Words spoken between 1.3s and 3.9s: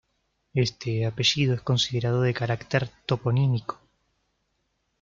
es considerado de carácter toponímico.